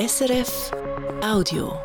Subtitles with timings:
[0.00, 0.70] SRF
[1.22, 1.78] Audio.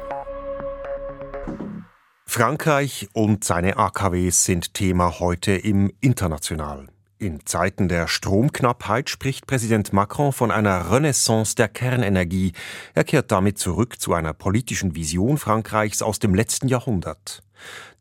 [2.26, 6.88] Frankreich und seine AKWs sind Thema heute im International.
[7.17, 12.54] In Zeiten der Stromknappheit spricht Präsident Macron von einer Renaissance der Kernenergie.
[12.93, 17.43] Er kehrt damit zurück zu einer politischen Vision Frankreichs aus dem letzten Jahrhundert.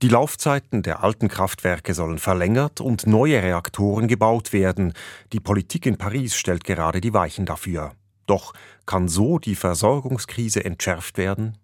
[0.00, 4.92] Die Laufzeiten der alten Kraftwerke sollen verlängert und neue Reaktoren gebaut werden.
[5.32, 7.96] Die Politik in Paris stellt gerade die Weichen dafür.
[8.26, 8.52] Doch
[8.86, 11.58] kann so die Versorgungskrise entschärft werden?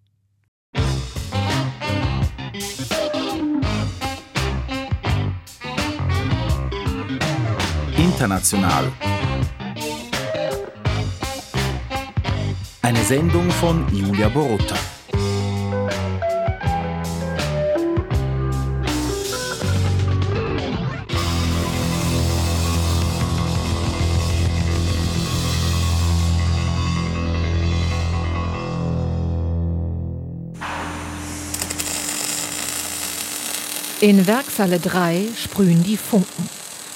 [7.96, 8.92] International.
[12.82, 14.76] Eine Sendung von Julia Borutta.
[34.10, 36.48] In Werksalle 3 sprühen die Funken.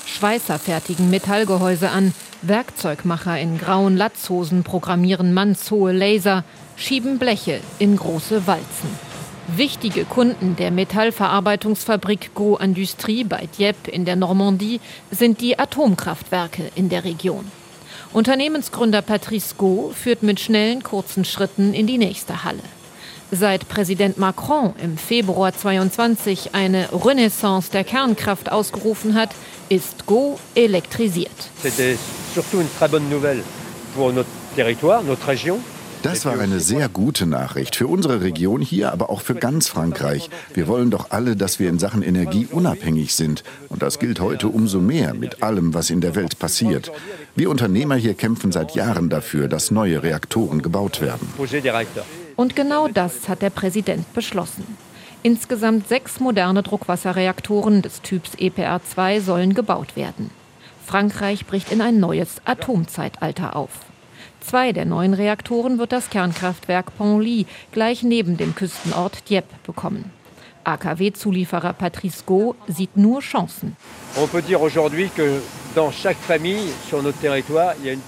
[0.05, 2.13] Schweißer fertigen Metallgehäuse an,
[2.43, 6.43] Werkzeugmacher in grauen Latzhosen programmieren mannshohe Laser,
[6.75, 8.91] schieben Bleche in große Walzen.
[9.47, 14.81] Wichtige Kunden der Metallverarbeitungsfabrik Go Industrie bei Dieppe in der Normandie
[15.13, 17.45] sind die Atomkraftwerke in der Region.
[18.13, 22.65] Unternehmensgründer Patrice Go führt mit schnellen, kurzen Schritten in die nächste Halle.
[23.31, 29.31] Seit Präsident Macron im Februar 22 eine Renaissance der Kernkraft ausgerufen hat,
[29.69, 31.31] ist Go elektrisiert.
[36.05, 40.29] Das war eine sehr gute Nachricht für unsere Region hier, aber auch für ganz Frankreich.
[40.53, 43.43] Wir wollen doch alle, dass wir in Sachen Energie unabhängig sind.
[43.71, 46.93] Und das gilt heute umso mehr mit allem, was in der Welt passiert.
[47.35, 51.27] Wir Unternehmer hier kämpfen seit Jahren dafür, dass neue Reaktoren gebaut werden.
[52.37, 54.77] Und genau das hat der Präsident beschlossen.
[55.23, 60.31] Insgesamt sechs moderne Druckwasserreaktoren des Typs EPR2 sollen gebaut werden.
[60.85, 63.71] Frankreich bricht in ein neues Atomzeitalter auf.
[64.41, 70.11] Zwei der neuen Reaktoren wird das Kernkraftwerk Penly gleich neben dem Küstenort Dieppe bekommen.
[70.65, 73.77] AKW-Zulieferer Patrice Go sieht nur Chancen.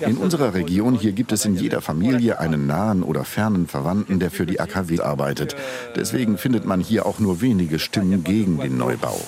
[0.00, 4.30] In unserer Region hier gibt es in jeder Familie einen nahen oder fernen Verwandten, der
[4.30, 5.56] für die AKW arbeitet.
[5.94, 9.20] Deswegen findet man hier auch nur wenige Stimmen gegen den Neubau.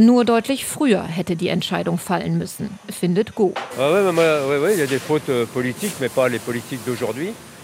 [0.00, 3.52] Nur deutlich früher hätte die Entscheidung fallen müssen, findet Go.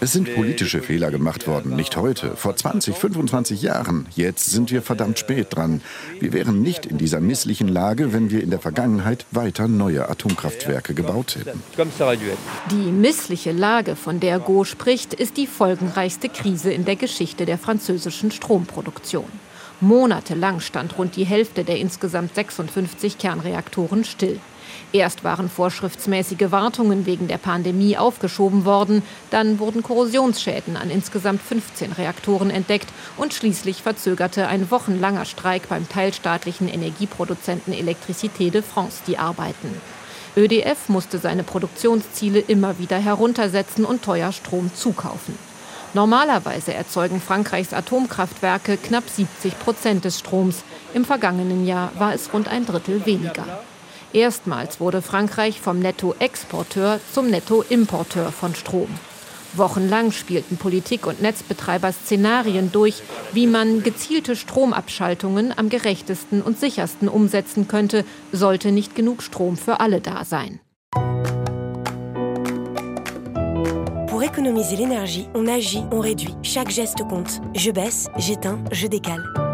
[0.01, 4.07] Es sind politische Fehler gemacht worden, nicht heute, vor 20, 25 Jahren.
[4.15, 5.81] Jetzt sind wir verdammt spät dran.
[6.19, 10.93] Wir wären nicht in dieser misslichen Lage, wenn wir in der Vergangenheit weiter neue Atomkraftwerke
[10.93, 11.63] gebaut hätten.
[12.71, 17.57] Die missliche Lage, von der Go spricht, ist die folgenreichste Krise in der Geschichte der
[17.57, 19.25] französischen Stromproduktion.
[19.79, 24.39] Monatelang stand rund die Hälfte der insgesamt 56 Kernreaktoren still.
[24.93, 31.91] Erst waren vorschriftsmäßige Wartungen wegen der Pandemie aufgeschoben worden, dann wurden Korrosionsschäden an insgesamt 15
[31.91, 32.87] Reaktoren entdeckt
[33.17, 39.69] und schließlich verzögerte ein wochenlanger Streik beim teilstaatlichen Energieproduzenten Electricité de France die Arbeiten.
[40.37, 45.37] ÖDF musste seine Produktionsziele immer wieder heruntersetzen und teuer Strom zukaufen.
[45.93, 50.63] Normalerweise erzeugen Frankreichs Atomkraftwerke knapp 70 Prozent des Stroms.
[50.93, 53.45] Im vergangenen Jahr war es rund ein Drittel weniger.
[54.15, 58.87] Erstmals wurde Frankreich vom Nettoexporteur zum Nettoimporteur von Strom.
[59.55, 67.09] Wochenlang spielten Politik und Netzbetreiber Szenarien durch, wie man gezielte Stromabschaltungen am gerechtesten und sichersten
[67.09, 70.61] umsetzen könnte, sollte nicht genug Strom für alle da sein.
[74.07, 76.33] Pour économiser l'énergie, on agit, on réduit.
[76.41, 77.41] Chaque geste compte.
[77.53, 79.44] Je baisse, j'éteins, je décale.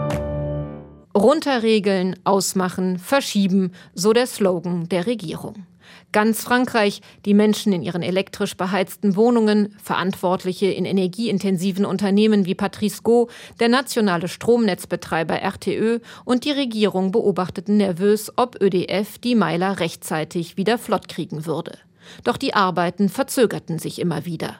[1.16, 5.66] Runterregeln, ausmachen, verschieben, so der Slogan der Regierung.
[6.13, 13.01] Ganz Frankreich, die Menschen in ihren elektrisch beheizten Wohnungen, Verantwortliche in energieintensiven Unternehmen wie Patrice
[13.01, 20.57] Go, der nationale Stromnetzbetreiber RTÖ und die Regierung beobachteten nervös, ob ÖDF die Meiler rechtzeitig
[20.57, 21.77] wieder flott kriegen würde.
[22.24, 24.59] Doch die Arbeiten verzögerten sich immer wieder.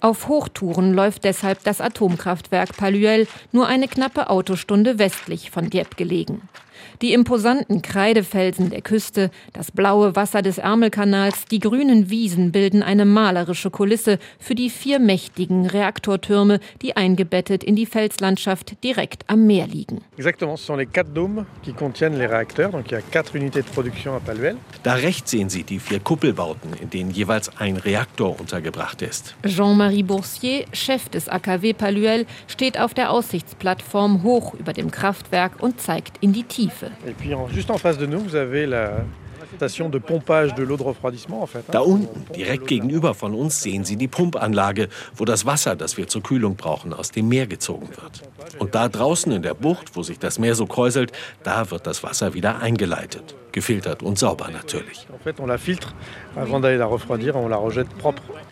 [0.00, 6.42] Auf Hochtouren läuft deshalb das Atomkraftwerk Paluel nur eine knappe Autostunde westlich von Dieppe gelegen.
[7.02, 13.04] Die imposanten Kreidefelsen der Küste, das blaue Wasser des Ärmelkanals, die grünen Wiesen bilden eine
[13.04, 19.66] malerische Kulisse für die vier mächtigen Reaktortürme, die eingebettet in die Felslandschaft direkt am Meer
[19.66, 20.00] liegen.
[20.16, 23.36] Exactement, ce sont les quatre dômes qui contiennent les réacteurs, donc il y a quatre
[23.36, 24.56] unités de production à Paluel.
[24.82, 29.34] Da rechts sehen Sie die vier Kuppelbauten, in denen jeweils ein Reaktor untergebracht ist.
[29.44, 35.80] Jean-Marie Boursier, Chef des AKW Paluel, steht auf der Aussichtsplattform hoch über dem Kraftwerk und
[35.80, 36.85] zeigt in die Tiefe.
[37.06, 39.04] Et puis en- juste en face de nous, vous avez la
[39.56, 41.60] station de pompage de l'eau de refroidissement en fait.
[41.60, 41.72] hein.
[41.72, 46.08] Da unten, direkt gegenüber von uns, sehen Sie die Pumpanlage, wo das Wasser, das wir
[46.08, 48.22] zur Kühlung brauchen, aus dem Meer gezogen wird.
[48.58, 51.12] Und da draußen in der Bucht, wo sich das Meer so kräuselt,
[51.44, 53.34] da wird das Wasser wieder eingeleitet.
[53.56, 55.06] Gefiltert und sauber natürlich.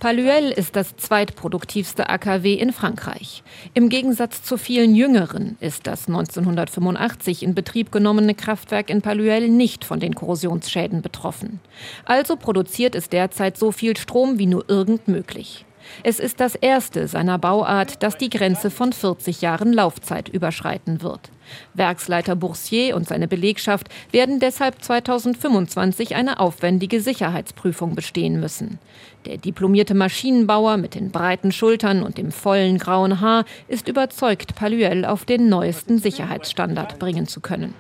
[0.01, 3.43] Paluel ist das zweitproduktivste AKW in Frankreich.
[3.75, 9.85] Im Gegensatz zu vielen jüngeren ist das 1985 in Betrieb genommene Kraftwerk in Paluel nicht
[9.85, 11.61] von den Korrosionsschäden betroffen.
[12.07, 15.67] Also produziert es derzeit so viel Strom wie nur irgend möglich.
[16.03, 21.31] Es ist das erste seiner Bauart, das die Grenze von 40 Jahren Laufzeit überschreiten wird.
[21.75, 28.79] Werksleiter Boursier und seine Belegschaft werden deshalb 2025 eine aufwendige Sicherheitsprüfung bestehen müssen.
[29.27, 35.05] Der diplomierte Maschinenbauer mit den breiten Schultern und dem vollen grauen Haar ist überzeugt, Paluel
[35.05, 37.75] auf den neuesten Sicherheitsstandard bringen zu können.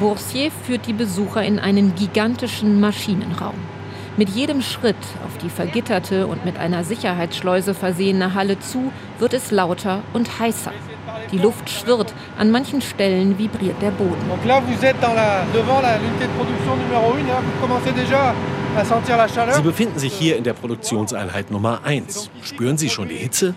[0.00, 3.54] Boursier führt die Besucher in einen gigantischen Maschinenraum.
[4.16, 4.96] Mit jedem Schritt
[5.26, 10.72] auf die vergitterte und mit einer Sicherheitsschleuse versehene Halle zu, wird es lauter und heißer.
[11.32, 14.16] Die Luft schwirrt, an manchen Stellen vibriert der Boden.
[14.28, 17.66] Donc là, vous êtes dans la, devant la- l'unité de production numéro 1, hein, vous
[17.66, 18.32] commencez déjà
[18.76, 19.54] à sentir la chaleur.
[19.56, 22.30] Sie befinden sich hier in der Produktionseinheit Nummer 1.
[22.42, 23.54] Spüren Sie schon die Hitze?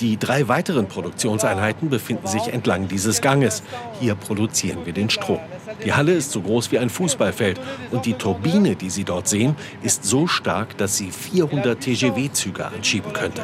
[0.00, 3.62] Die drei weiteren Produktionseinheiten befinden sich entlang dieses Ganges.
[4.00, 5.38] Hier produzieren wir den Strom.
[5.84, 9.56] Die Halle ist so groß wie ein Fußballfeld und die Turbine, die Sie dort sehen,
[9.82, 13.42] ist so stark, dass sie 400 TGW-Züge anschieben könnte.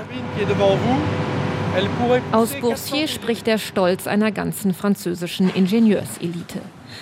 [2.33, 6.61] Aus Boursier spricht der Stolz einer ganzen französischen Ingenieurselite.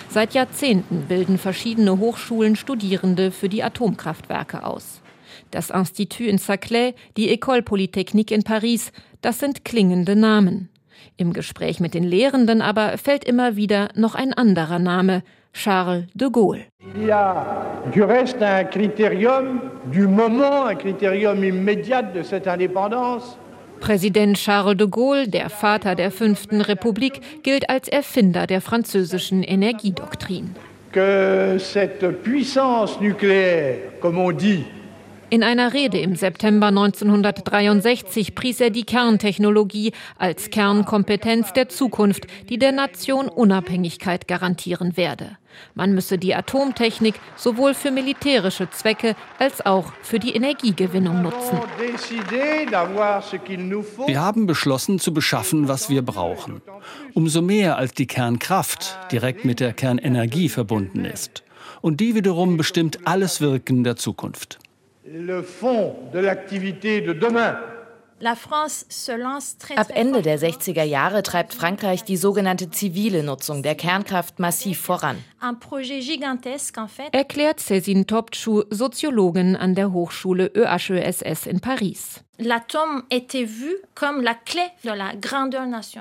[0.09, 5.01] Seit Jahrzehnten bilden verschiedene Hochschulen Studierende für die Atomkraftwerke aus.
[5.51, 8.91] Das Institut in Saclay, die École Polytechnique in Paris,
[9.21, 10.70] das sind klingende Namen.
[11.21, 15.21] Im Gespräch mit den Lehrenden aber fällt immer wieder noch ein anderer Name,
[15.53, 16.65] Charles de Gaulle.
[16.95, 17.45] Il y a
[17.93, 19.61] du reste un critérium
[19.93, 23.37] du moment, un critérium immédiat de cette indépendance.
[23.81, 30.55] Präsident Charles de Gaulle, der Vater der fünften Republik, gilt als Erfinder der französischen Energiedoktrin.
[30.91, 34.65] Que cette puissance nucléaire, comme on dit,
[35.33, 42.59] In einer Rede im September 1963 pries er die Kerntechnologie als Kernkompetenz der Zukunft, die
[42.59, 45.37] der Nation Unabhängigkeit garantieren werde.
[45.73, 51.59] Man müsse die Atomtechnik sowohl für militärische Zwecke als auch für die Energiegewinnung nutzen.
[54.05, 56.61] Wir haben beschlossen zu beschaffen, was wir brauchen.
[57.13, 61.43] Umso mehr als die Kernkraft direkt mit der Kernenergie verbunden ist.
[61.79, 64.59] Und die wiederum bestimmt alles Wirken der Zukunft.
[65.13, 67.59] Le fond de l'activité de demain.
[69.75, 75.17] Ab Ende der 60er Jahre treibt Frankreich die sogenannte zivile Nutzung der Kernkraft massiv voran.
[77.11, 82.21] Erklärt Cézine Topçu, Soziologin an der Hochschule EHESS in Paris.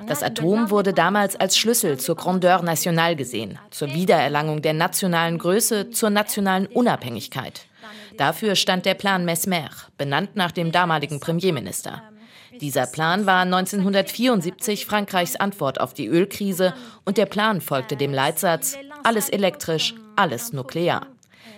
[0.07, 5.91] Das Atom wurde damals als Schlüssel zur Grandeur nationale gesehen, zur Wiedererlangung der nationalen Größe,
[5.91, 7.67] zur nationalen Unabhängigkeit.
[8.17, 12.03] Dafür stand der Plan Mesmer, benannt nach dem damaligen Premierminister.
[12.61, 16.75] Dieser Plan war 1974 Frankreichs Antwort auf die Ölkrise
[17.05, 21.07] und der Plan folgte dem Leitsatz alles elektrisch, alles nuklear.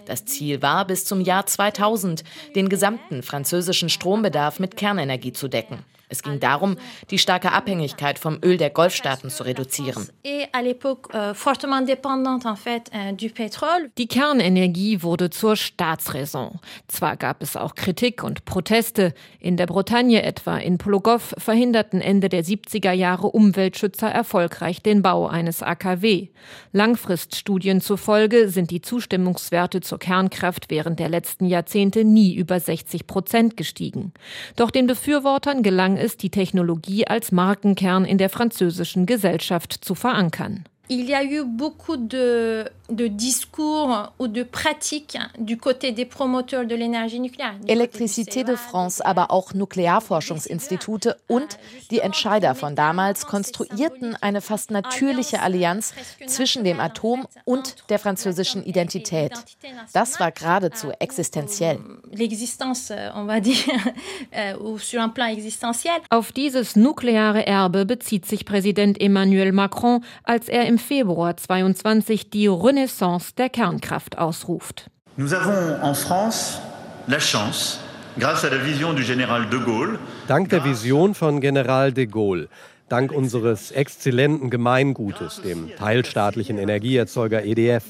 [0.06, 5.84] Das Ziel war, bis zum Jahr 2000 den gesamten französischen Strombedarf mit Kernenergie zu decken.
[6.12, 6.76] Es ging darum,
[7.10, 10.10] die starke Abhängigkeit vom Öl der Golfstaaten zu reduzieren.
[13.96, 16.60] Die Kernenergie wurde zur Staatsräson.
[16.86, 19.14] Zwar gab es auch Kritik und Proteste.
[19.40, 25.26] In der Bretagne etwa in Plogow verhinderten Ende der 70er Jahre Umweltschützer erfolgreich den Bau
[25.26, 26.28] eines AKW.
[26.72, 33.56] Langfriststudien zufolge sind die Zustimmungswerte zur Kernkraft während der letzten Jahrzehnte nie über 60 Prozent
[33.56, 34.12] gestiegen.
[34.56, 40.64] Doch den Befürwortern gelang es, die Technologie als Markenkern in der französischen Gesellschaft zu verankern.
[40.88, 46.66] Il y a eu beaucoup de, de discours ou de pratiques du côté des promoteurs
[46.66, 47.54] de l'énergie nucléaire.
[47.68, 51.58] Elektricité de France, aber auch Nuklearforschungsinstitute und
[51.90, 55.94] die Entscheider von damals konstruierten eine fast natürliche Allianz
[56.26, 59.32] zwischen dem Atom und der französischen Identität.
[59.92, 61.78] Das war geradezu existenziell.
[66.10, 72.46] Auf dieses nukleare Erbe bezieht sich Präsident Emmanuel Macron, als er im Februar 22 die
[72.46, 74.88] Renaissance der Kernkraft ausruft.
[75.18, 76.60] Nous avons en France
[77.08, 77.78] la chance,
[78.18, 79.98] grâce à la vision du général de Gaulle,
[80.28, 82.48] Dank der Vision von General de Gaulle,
[82.92, 87.84] dank unseres exzellenten Gemeingutes, dem teilstaatlichen Energieerzeuger EDF,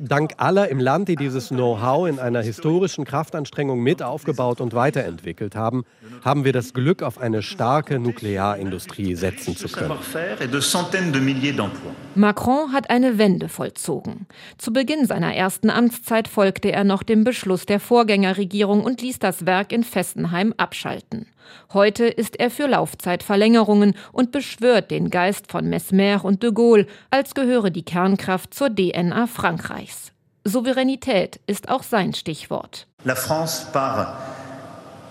[0.00, 5.54] dank aller im Land, die dieses Know-how in einer historischen Kraftanstrengung mit aufgebaut und weiterentwickelt
[5.54, 5.84] haben,
[6.24, 9.92] haben wir das Glück, auf eine starke Nuklearindustrie setzen zu können.
[12.14, 14.26] Macron hat eine Wende vollzogen.
[14.56, 19.44] Zu Beginn seiner ersten Amtszeit folgte er noch dem Beschluss der Vorgängerregierung und ließ das
[19.44, 21.26] Werk in Fessenheim abschalten.
[21.72, 27.34] Heute ist er für Laufzeitverlängerungen und beschwört den Geist von Mesmer und de Gaulle, als
[27.34, 30.12] gehöre die Kernkraft zur DNA Frankreichs.
[30.44, 32.86] Souveränität ist auch sein Stichwort.
[33.04, 34.16] La France par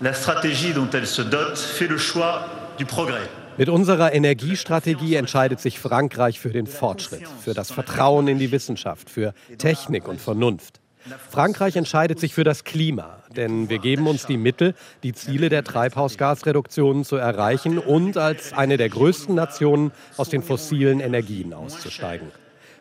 [0.00, 2.44] la stratégie dont elle se dote fait le choix
[2.78, 3.28] du progrès.
[3.56, 9.10] Mit unserer Energiestrategie entscheidet sich Frankreich für den Fortschritt, für das Vertrauen in die Wissenschaft,
[9.10, 10.80] für Technik und Vernunft.
[11.28, 15.64] Frankreich entscheidet sich für das Klima, denn wir geben uns die Mittel, die Ziele der
[15.64, 22.28] Treibhausgasreduktionen zu erreichen und als eine der größten Nationen aus den fossilen Energien auszusteigen.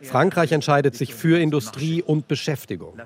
[0.02, 3.00] Frankreich entscheidet sich für Industrie und Beschäftigung.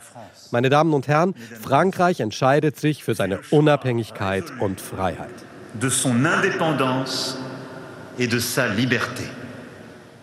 [0.51, 5.29] Meine Damen und Herren, Frankreich entscheidet sich für seine Unabhängigkeit und Freiheit.
[5.73, 7.37] De son indépendance
[8.17, 9.40] et de sa liberté.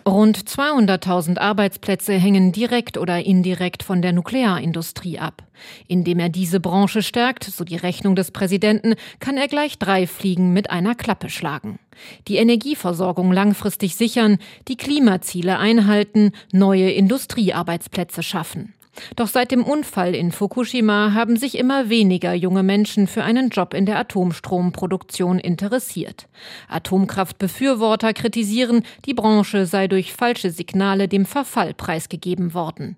[0.09, 5.43] Rund 200.000 Arbeitsplätze hängen direkt oder indirekt von der Nuklearindustrie ab.
[5.87, 10.51] Indem er diese Branche stärkt, so die Rechnung des Präsidenten, kann er gleich drei Fliegen
[10.51, 11.77] mit einer Klappe schlagen.
[12.27, 18.73] Die Energieversorgung langfristig sichern, die Klimaziele einhalten, neue Industriearbeitsplätze schaffen.
[19.15, 23.73] Doch seit dem Unfall in Fukushima haben sich immer weniger junge Menschen für einen Job
[23.73, 26.27] in der Atomstromproduktion interessiert.
[26.67, 32.97] Atomkraftbefürworter kritisieren, die Branche sei durch falsche Signale dem Verfall preisgegeben worden.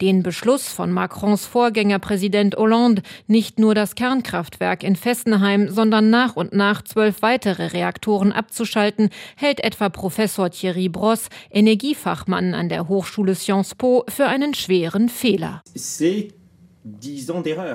[0.00, 6.36] Den Beschluss von Macrons Vorgänger Präsident Hollande, nicht nur das Kernkraftwerk in Fessenheim, sondern nach
[6.36, 13.34] und nach zwölf weitere Reaktoren abzuschalten, hält etwa Professor Thierry Bross, Energiefachmann an der Hochschule
[13.34, 15.62] Sciences Po, für einen schweren Fehler.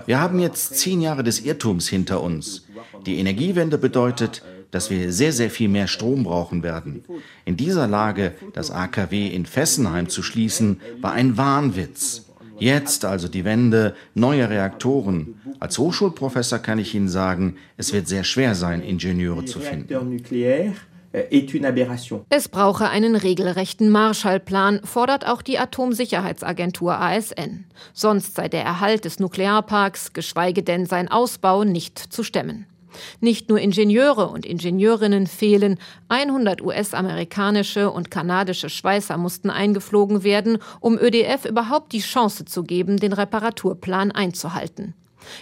[0.05, 2.67] Wir haben jetzt zehn Jahre des Irrtums hinter uns.
[3.05, 7.03] Die Energiewende bedeutet, dass wir sehr, sehr viel mehr Strom brauchen werden.
[7.45, 12.25] In dieser Lage das AKW in Fessenheim zu schließen, war ein Wahnwitz.
[12.59, 15.39] Jetzt also die Wende, neue Reaktoren.
[15.59, 19.87] Als Hochschulprofessor kann ich Ihnen sagen, es wird sehr schwer sein, Ingenieure zu finden.
[22.29, 27.65] Es brauche einen regelrechten Marshallplan, fordert auch die Atomsicherheitsagentur ASN.
[27.93, 32.67] Sonst sei der Erhalt des Nuklearparks, geschweige denn sein Ausbau, nicht zu stemmen.
[33.19, 35.79] Nicht nur Ingenieure und Ingenieurinnen fehlen,
[36.09, 42.97] 100 US-amerikanische und kanadische Schweißer mussten eingeflogen werden, um ÖDF überhaupt die Chance zu geben,
[42.97, 44.93] den Reparaturplan einzuhalten.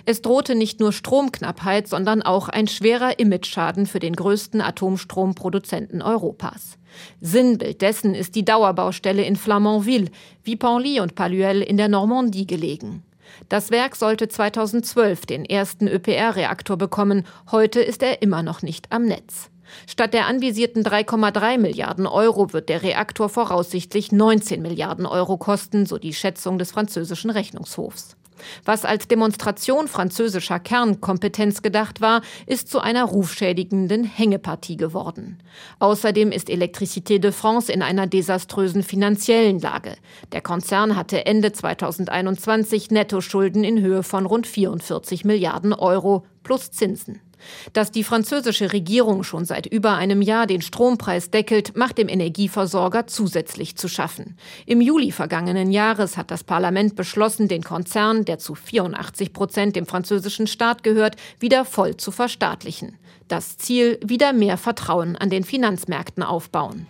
[0.06, 6.78] Es drohte nicht nur Stromknappheit, sondern auch ein schwerer Imageschaden für den größten Atomstromproduzenten Europas.
[7.22, 10.10] Sinnbild dessen ist die Dauerbaustelle in Flamanville,
[10.44, 13.04] wie Panly und Paluel in der Normandie gelegen.
[13.50, 17.26] Das Werk sollte 2012 den ersten ÖPR-Reaktor bekommen.
[17.52, 19.50] Heute ist er immer noch nicht am Netz.
[19.86, 25.98] Statt der anvisierten 3,3 Milliarden Euro wird der Reaktor voraussichtlich 19 Milliarden Euro kosten, so
[25.98, 28.16] die Schätzung des französischen Rechnungshofs.
[28.66, 35.40] Was als Demonstration französischer Kernkompetenz gedacht war, ist zu einer rufschädigenden Hängepartie geworden.
[35.80, 39.96] Außerdem ist Electricité de France in einer desaströsen finanziellen Lage.
[40.32, 47.22] Der Konzern hatte Ende 2021 Nettoschulden in Höhe von rund 44 Milliarden Euro plus Zinsen.
[47.74, 53.08] Dass die französische Regierung schon seit über einem Jahr den Strompreis deckelt, macht dem Energieversorger
[53.08, 54.38] zusätzlich zu schaffen.
[54.66, 59.86] Im Juli vergangenen Jahres hat das Parlament beschlossen, den Konzern, der zu 84 Prozent dem
[59.86, 62.98] französischen Staat gehört, wieder voll zu verstaatlichen.
[63.28, 66.88] Das Ziel, wieder mehr Vertrauen an den Finanzmärkten aufbauen.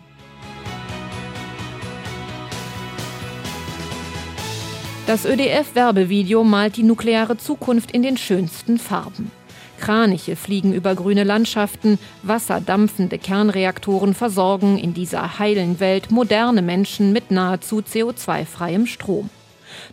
[5.07, 9.31] Das ÖDF-Werbevideo malt die nukleare Zukunft in den schönsten Farben.
[9.77, 17.31] Kraniche fliegen über grüne Landschaften, wasserdampfende Kernreaktoren versorgen in dieser heilen Welt moderne Menschen mit
[17.31, 19.29] nahezu CO2-freiem Strom.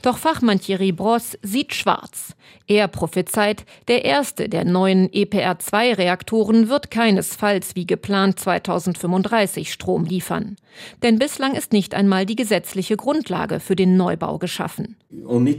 [0.02, 2.34] Doch Fachmann Thierry Bross sieht schwarz.
[2.66, 10.56] Er prophezeit, der erste der neuen EPR2-Reaktoren wird keinesfalls wie geplant 2035 Strom liefern.
[11.02, 14.96] Denn bislang ist nicht einmal die gesetzliche Grundlage für den Neubau geschaffen.
[15.10, 15.56] Wir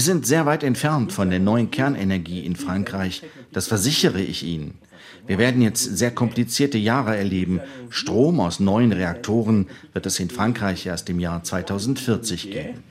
[0.00, 3.22] sind sehr weit entfernt von der neuen Kernenergie in Frankreich.
[3.52, 4.78] Das versichere ich Ihnen.
[5.26, 7.60] Wir werden jetzt sehr komplizierte Jahre erleben.
[7.88, 12.82] Strom aus neuen Reaktoren wird es in Frankreich erst im Jahr 2040 geben.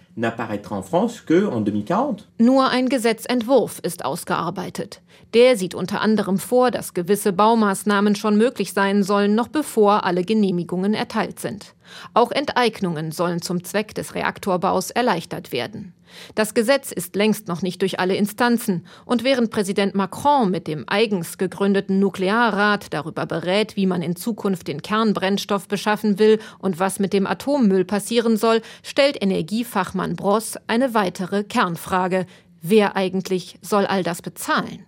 [2.38, 5.02] Nur ein Gesetzentwurf ist ausgearbeitet.
[5.34, 10.24] Der sieht unter anderem vor, dass gewisse Baumaßnahmen schon möglich sein sollen, noch bevor alle
[10.24, 11.74] Genehmigungen erteilt sind.
[12.14, 15.94] Auch Enteignungen sollen zum Zweck des Reaktorbaus erleichtert werden.
[16.36, 20.86] Das Gesetz ist längst noch nicht durch alle Instanzen, und während Präsident Macron mit dem
[20.88, 27.00] eigens gegründeten Nuklearrat darüber berät, wie man in Zukunft den Kernbrennstoff beschaffen will und was
[27.00, 32.26] mit dem Atommüll passieren soll, stellt Energiefachmann Bross eine weitere Kernfrage.
[32.62, 34.84] Wer eigentlich soll all das bezahlen?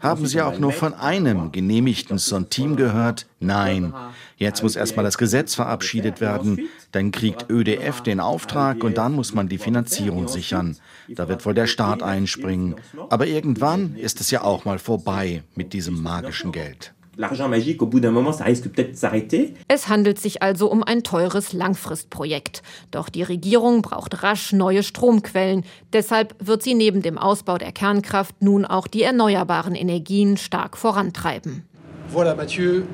[0.00, 3.26] Haben Sie auch nur von einem genehmigten Centime gehört?
[3.40, 3.92] Nein.
[4.36, 9.34] Jetzt muss erstmal das Gesetz verabschiedet werden, dann kriegt ÖDF den Auftrag und dann muss
[9.34, 10.76] man die Finanzierung sichern.
[11.08, 12.76] Da wird wohl der Staat einspringen.
[13.10, 17.86] Aber irgendwann ist es ja auch mal vorbei mit diesem magischen Geld l'argent magique, au
[17.86, 19.54] bout d'un moment, ça risque peut-être de s'arrêter.
[19.68, 22.62] Es handelt sich also um ein teures Langfristprojekt.
[22.90, 25.64] Doch die Regierung braucht rasch neue Stromquellen.
[25.92, 31.64] Deshalb wird sie neben dem Ausbau der Kernkraft nun auch die erneuerbaren Energien stark vorantreiben.
[32.12, 32.84] Voilà, Mathieu,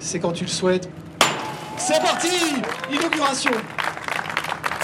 [0.00, 0.88] c'est quand tu le souhaites.
[1.76, 2.62] C'est parti!
[2.90, 3.52] Inauguration!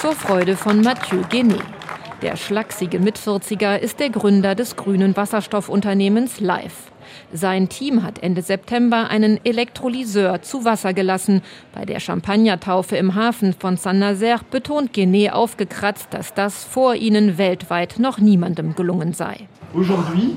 [0.00, 1.62] Zur Freude von Mathieu Genet.
[2.22, 6.89] Der schlachsige Mitvierziger ist der Gründer des grünen Wasserstoffunternehmens Life.
[7.32, 11.42] Sein Team hat Ende September einen Elektrolyseur zu Wasser gelassen.
[11.74, 17.98] Bei der Champagnertaufe im Hafen von Saint-Nazaire betont Genet aufgekratzt, dass das vor ihnen weltweit
[17.98, 19.48] noch niemandem gelungen sei.
[19.74, 20.36] Aujourd'hui,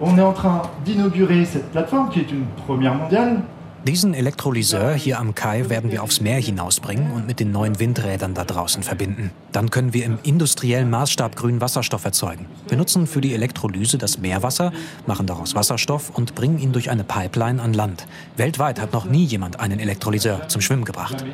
[0.00, 3.42] on est en train d'inaugurer cette plateforme qui est une première mondiale.
[3.86, 8.32] Diesen Elektrolyseur hier am Kai werden wir aufs Meer hinausbringen und mit den neuen Windrädern
[8.32, 9.32] da draußen verbinden.
[9.50, 12.46] Dann können wir im industriellen Maßstab grünen Wasserstoff erzeugen.
[12.68, 14.72] Wir nutzen für die Elektrolyse das Meerwasser,
[15.06, 18.06] machen daraus Wasserstoff und bringen ihn durch eine Pipeline an Land.
[18.36, 21.24] Weltweit hat noch nie jemand einen Elektrolyseur zum Schwimmen gebracht.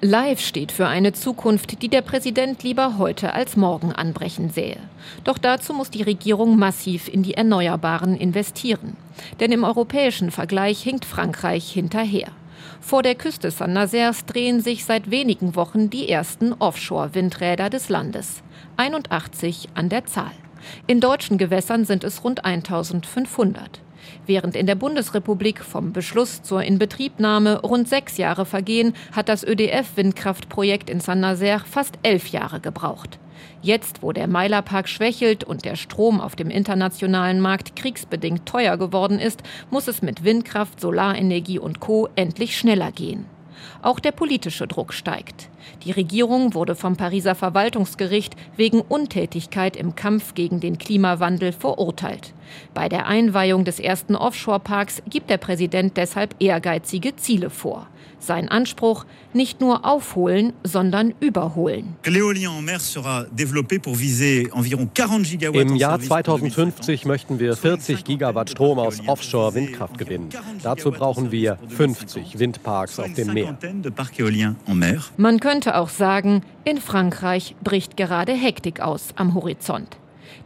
[0.00, 4.76] Live steht für eine Zukunft, die der Präsident lieber heute als morgen anbrechen sähe.
[5.24, 8.96] Doch dazu muss die Regierung massiv in die Erneuerbaren investieren.
[9.40, 12.28] Denn im europäischen Vergleich hinkt Frankreich hinterher.
[12.80, 18.42] Vor der Küste Saint-Nazaires drehen sich seit wenigen Wochen die ersten Offshore-Windräder des Landes.
[18.76, 20.32] 81 an der Zahl.
[20.86, 23.80] In deutschen Gewässern sind es rund 1500.
[24.26, 30.90] Während in der Bundesrepublik vom Beschluss zur Inbetriebnahme rund sechs Jahre vergehen, hat das ÖDF-Windkraftprojekt
[30.90, 33.18] in Saint-Nazaire fast elf Jahre gebraucht.
[33.62, 39.18] Jetzt, wo der Meilerpark schwächelt und der Strom auf dem internationalen Markt kriegsbedingt teuer geworden
[39.18, 42.08] ist, muss es mit Windkraft, Solarenergie und Co.
[42.14, 43.26] endlich schneller gehen.
[43.82, 45.48] Auch der politische Druck steigt.
[45.84, 52.32] Die Regierung wurde vom Pariser Verwaltungsgericht wegen Untätigkeit im Kampf gegen den Klimawandel verurteilt.
[52.72, 57.86] Bei der Einweihung des ersten Offshore-Parks gibt der Präsident deshalb ehrgeizige Ziele vor.
[58.18, 61.96] Sein Anspruch, nicht nur aufholen, sondern überholen.
[65.52, 70.28] Im Jahr 2050 möchten wir 40 Gigawatt Strom aus Offshore-Windkraft gewinnen.
[70.62, 73.58] Dazu brauchen wir 50 Windparks auf dem Meer.
[75.16, 79.96] Man könnte auch sagen, in Frankreich bricht gerade Hektik aus am Horizont.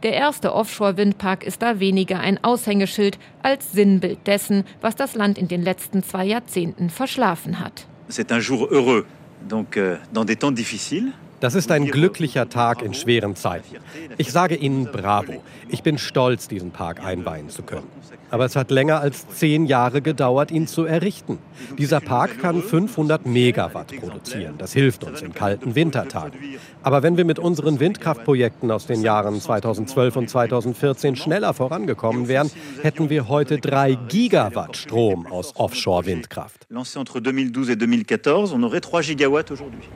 [0.03, 5.47] Der erste Offshore-Windpark ist da weniger ein Aushängeschild als Sinnbild dessen, was das Land in
[5.47, 7.87] den letzten zwei Jahrzehnten verschlafen hat.
[8.09, 9.05] C'est un jour heureux,
[9.47, 11.13] donc euh, dans des temps difficiles.
[11.39, 13.77] Das ist ein glücklicher Tag in schweren Zeiten.
[14.17, 15.41] Ich sage Ihnen Bravo.
[15.69, 17.87] Ich bin stolz, diesen Park einweihen zu können.
[18.29, 21.39] Aber es hat länger als zehn Jahre gedauert, ihn zu errichten.
[21.77, 24.55] Dieser Park kann 500 Megawatt produzieren.
[24.57, 26.37] Das hilft uns in kalten Wintertagen.
[26.83, 32.51] Aber wenn wir mit unseren Windkraftprojekten aus den Jahren 2012 und 2014 schneller vorangekommen wären,
[32.81, 36.67] hätten wir heute drei Gigawatt Strom aus Offshore-Windkraft.
[36.69, 39.87] Lancé entre 2012 et 2014, on aurait 3 gigawatts aujourd'hui.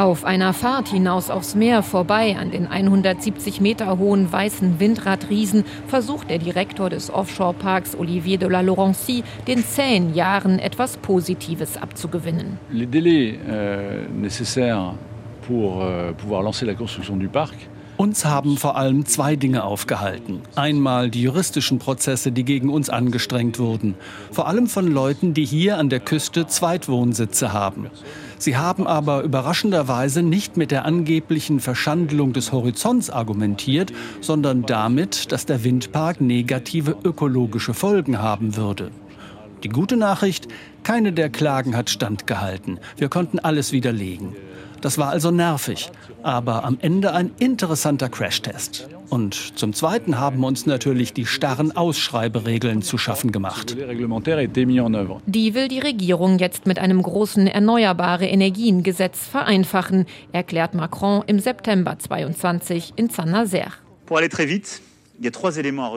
[0.00, 6.30] Auf einer Fahrt hinaus aufs Meer vorbei an den 170 Meter hohen weißen Windradriesen versucht
[6.30, 12.58] der Direktor des Offshore-Parks Olivier de la Laurencie den zehn Jahren etwas Positives abzugewinnen.
[12.72, 14.94] Les délais euh, nécessaires
[15.42, 17.56] pour euh, pouvoir lancer la construction du parc
[18.00, 20.40] uns haben vor allem zwei Dinge aufgehalten.
[20.56, 23.94] Einmal die juristischen Prozesse, die gegen uns angestrengt wurden.
[24.32, 27.90] Vor allem von Leuten, die hier an der Küste Zweitwohnsitze haben.
[28.38, 35.44] Sie haben aber überraschenderweise nicht mit der angeblichen Verschandelung des Horizonts argumentiert, sondern damit, dass
[35.44, 38.92] der Windpark negative ökologische Folgen haben würde.
[39.62, 40.48] Die gute Nachricht,
[40.84, 42.80] keine der Klagen hat standgehalten.
[42.96, 44.34] Wir konnten alles widerlegen.
[44.80, 45.90] Das war also nervig,
[46.22, 48.88] aber am Ende ein interessanter Crashtest.
[49.10, 53.76] Und zum Zweiten haben uns natürlich die starren Ausschreiberegeln zu schaffen gemacht.
[53.76, 61.98] Die will die Regierung jetzt mit einem großen Erneuerbare Energien-Gesetz vereinfachen, erklärt Macron im September
[61.98, 63.72] 22 in Saint-Nazaire.
[64.06, 64.80] Pour aller très vite,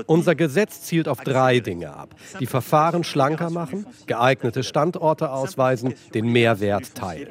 [0.07, 2.15] unser Gesetz zielt auf drei Dinge ab.
[2.39, 7.29] Die Verfahren schlanker machen, geeignete Standorte ausweisen, den Mehrwert teilen.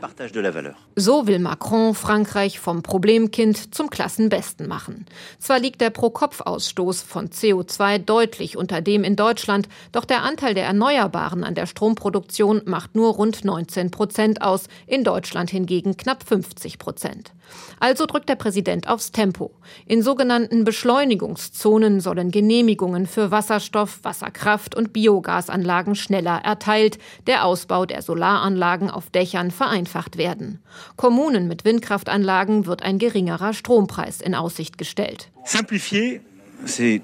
[0.97, 5.07] So will Macron Frankreich vom Problemkind zum Klassenbesten machen.
[5.39, 10.65] Zwar liegt der Pro-Kopf-Ausstoß von CO2 deutlich unter dem in Deutschland, doch der Anteil der
[10.65, 16.79] Erneuerbaren an der Stromproduktion macht nur rund 19 Prozent aus, in Deutschland hingegen knapp 50
[16.79, 17.33] Prozent.
[17.81, 19.51] Also drückt der Präsident aufs Tempo.
[19.87, 28.03] In sogenannten Beschleunigungszonen sollen Genehmigungen für Wasserstoff, Wasserkraft und Biogasanlagen schneller erteilt, der Ausbau der
[28.03, 30.63] Solaranlagen auf Dächern vereinfacht werden.
[30.97, 35.31] Kommunen mit Windkraftanlagen wird ein geringerer Strompreis in Aussicht gestellt.
[35.45, 36.21] Simplifier,
[36.65, 37.03] c'est,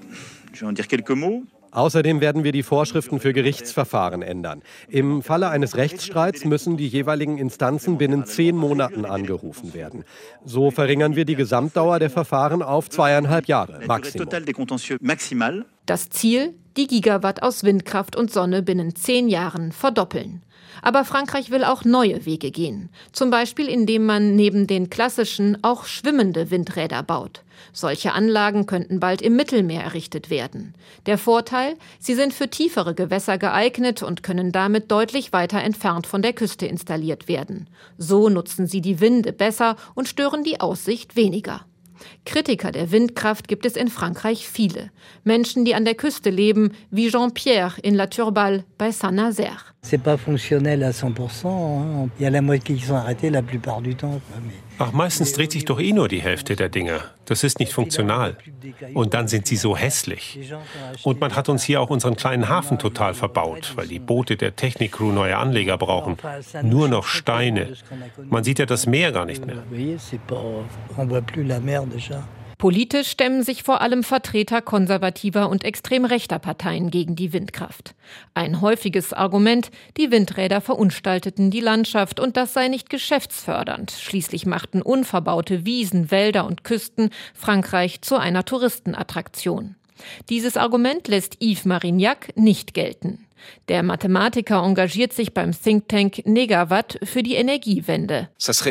[0.52, 1.42] je vais en dire quelques mots.
[1.78, 4.62] Außerdem werden wir die Vorschriften für Gerichtsverfahren ändern.
[4.88, 10.04] Im Falle eines Rechtsstreits müssen die jeweiligen Instanzen binnen zehn Monaten angerufen werden.
[10.44, 13.78] So verringern wir die Gesamtdauer der Verfahren auf zweieinhalb Jahre
[15.00, 15.66] maximal.
[15.86, 20.42] Das Ziel, die Gigawatt aus Windkraft und Sonne binnen zehn Jahren verdoppeln.
[20.80, 22.88] Aber Frankreich will auch neue Wege gehen.
[23.10, 27.42] Zum Beispiel, indem man neben den klassischen auch schwimmende Windräder baut.
[27.72, 30.74] Solche Anlagen könnten bald im Mittelmeer errichtet werden.
[31.06, 36.22] Der Vorteil, sie sind für tiefere Gewässer geeignet und können damit deutlich weiter entfernt von
[36.22, 37.68] der Küste installiert werden.
[37.96, 41.64] So nutzen sie die Winde besser und stören die Aussicht weniger.
[42.28, 44.90] Kritiker der Windkraft gibt es in Frankreich viele.
[45.24, 49.64] Menschen, die an der Küste leben, wie Jean-Pierre in La Turballe bei Saint-Nazaire.
[49.82, 52.10] C'est pas fonctionnel à 100%.
[52.18, 54.20] Il y a la moitié qui sont arrêtés la plupart du temps.
[54.78, 57.00] Ach, meistens dreht sich doch eh nur die Hälfte der Dinger.
[57.24, 58.36] Das ist nicht funktional.
[58.94, 60.38] Und dann sind sie so hässlich.
[61.02, 64.54] Und man hat uns hier auch unseren kleinen Hafen total verbaut, weil die Boote der
[64.54, 66.16] Technikcrew neue Anleger brauchen.
[66.62, 67.74] Nur noch Steine.
[68.28, 69.62] Man sieht ja das Meer gar nicht mehr.
[72.58, 77.94] Politisch stemmen sich vor allem Vertreter konservativer und extrem rechter Parteien gegen die Windkraft.
[78.34, 83.92] Ein häufiges Argument, die Windräder verunstalteten die Landschaft und das sei nicht geschäftsfördernd.
[83.92, 89.76] Schließlich machten unverbaute Wiesen, Wälder und Küsten Frankreich zu einer Touristenattraktion.
[90.28, 93.27] Dieses Argument lässt Yves Marignac nicht gelten.
[93.68, 98.28] Der Mathematiker engagiert sich beim Think Tank Negawatt für die Energiewende.
[98.38, 98.64] Es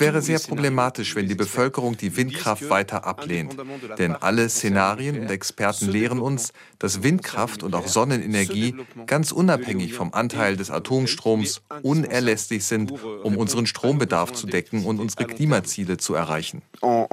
[0.00, 3.56] wäre sehr problematisch, wenn die Bevölkerung die Windkraft weiter ablehnt.
[3.98, 8.74] Denn alle Szenarien und Experten lehren uns, dass Windkraft und auch Sonnenenergie
[9.06, 15.24] ganz unabhängig vom Anteil des Atomstroms unerlässlich sind, um unseren Strombedarf zu decken und unsere
[15.24, 16.62] Klimaziele zu erreichen.
[16.82, 17.06] Euh,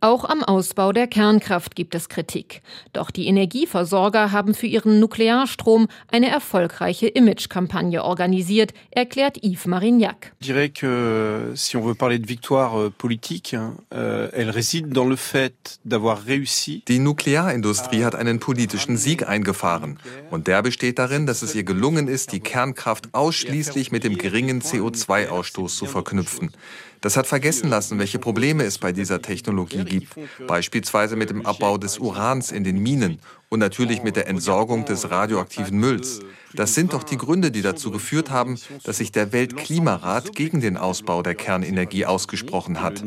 [0.00, 2.62] auch am Ausbau der Kernkraft gibt es Kritik.
[2.92, 10.32] Doch die Energieversorger haben für ihren Nuklearstrom eine erfolgreiche Imagekampagne organisiert, erklärt Yves Marignac.
[10.40, 13.56] Ich dirais que si on veut parler de victoire euh, politique,
[13.92, 16.84] euh, elle réside dans le fait d'avoir réussi.
[16.86, 19.98] Die Nuklearindustrie hat einen politischen Sieg eingefahren
[20.30, 24.60] und der besteht darin, dass es ihr gelungen ist, die Kernkraft ausschließlich mit dem geringen
[24.62, 26.52] CO2-Ausstoß zu verknüpfen.
[27.04, 30.14] Das hat vergessen lassen, welche Probleme es bei dieser Technologie gibt,
[30.46, 33.18] beispielsweise mit dem Abbau des Urans in den Minen
[33.50, 36.20] und natürlich mit der Entsorgung des radioaktiven Mülls.
[36.54, 40.78] Das sind doch die Gründe, die dazu geführt haben, dass sich der Weltklimarat gegen den
[40.78, 43.04] Ausbau der Kernenergie ausgesprochen hat.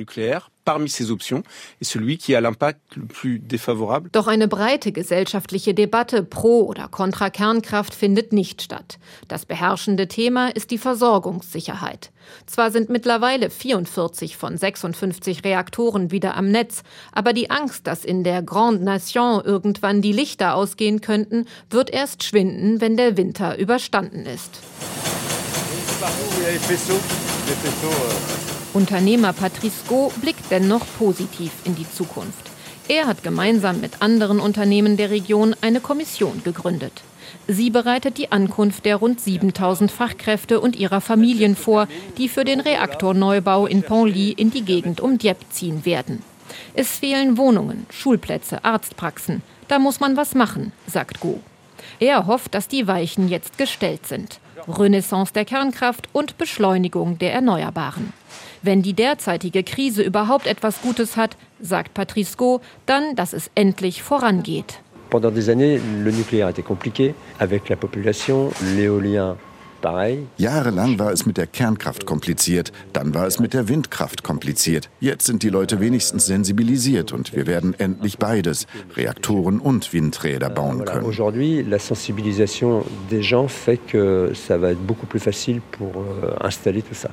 [4.12, 9.00] Doch eine breite gesellschaftliche Debatte pro oder contra Kernkraft findet nicht statt.
[9.28, 12.12] Das beherrschende Thema ist die Versorgungssicherheit.
[12.46, 18.24] Zwar sind mittlerweile 44 von 56 Reaktoren wieder am Netz, aber die Angst, dass in
[18.24, 24.26] der Grande Nation irgendwann die Lichter ausgehen könnten, wird erst schwinden, wenn der Winter überstanden
[24.26, 24.60] ist.
[28.78, 32.52] Unternehmer Patrice Go blickt dennoch positiv in die Zukunft.
[32.88, 37.02] Er hat gemeinsam mit anderen Unternehmen der Region eine Kommission gegründet.
[37.48, 41.88] Sie bereitet die Ankunft der rund 7000 Fachkräfte und ihrer Familien vor,
[42.20, 46.22] die für den Reaktorneubau in Penly in die Gegend um Dieppe ziehen werden.
[46.76, 49.42] Es fehlen Wohnungen, Schulplätze, Arztpraxen.
[49.68, 51.40] Da muss man was machen, sagt Go.
[52.00, 54.40] Er hofft, dass die Weichen jetzt gestellt sind.
[54.68, 58.14] Renaissance der Kernkraft und Beschleunigung der Erneuerbaren.
[58.62, 64.04] Wenn die derzeitige Krise überhaupt etwas Gutes hat, sagt Patrice Go, dann, dass es endlich
[64.04, 64.82] vorangeht.
[65.10, 69.38] Pendant des années, le nucléaire était compliqué avec la population, l'éolien
[70.38, 74.90] Jahrelang war es mit der Kernkraft kompliziert, dann war es mit der Windkraft kompliziert.
[75.00, 78.66] Jetzt sind die Leute wenigstens sensibilisiert und wir werden endlich beides,
[78.96, 81.06] Reaktoren und Windräder bauen können.
[81.06, 86.36] Aujourd'hui, la sensibilisation des gens fait que ça va être beaucoup plus facile pour euh,
[86.42, 87.10] installer tout ça.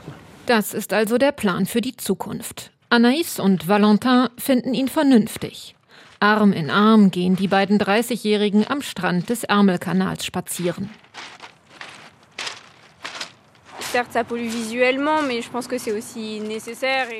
[0.46, 2.70] Das ist also der Plan für die Zukunft.
[2.90, 5.74] Anaïs und Valentin finden ihn vernünftig.
[6.20, 10.90] Arm in Arm gehen die beiden 30-Jährigen am Strand des Ärmelkanals spazieren.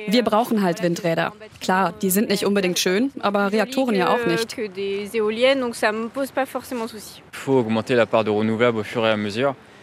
[0.07, 1.33] Wir brauchen halt Windräder.
[1.61, 4.55] Klar, die sind nicht unbedingt schön, aber Reaktoren ja auch nicht.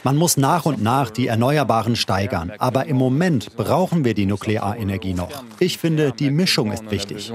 [0.05, 2.53] Man muss nach und nach die Erneuerbaren steigern.
[2.59, 5.31] Aber im Moment brauchen wir die Nuklearenergie noch.
[5.61, 7.33] Ich finde, die Mischung ist wichtig.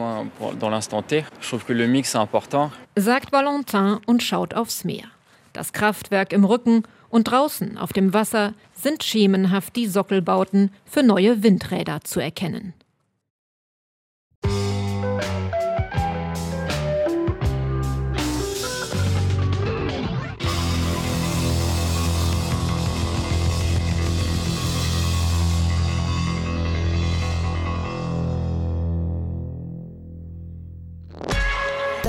[2.96, 5.06] Sagt Valentin und schaut aufs Meer.
[5.54, 11.44] Das Kraftwerk im Rücken und draußen auf dem Wasser sind schemenhaft die Sockelbauten für neue
[11.44, 12.74] Windräder zu erkennen.